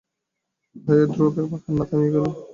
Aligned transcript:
ভয়ে 0.75 1.05
ধ্রুবের 1.13 1.45
কান্না 1.53 1.83
থামিয়া 1.89 2.11
গেল। 2.15 2.25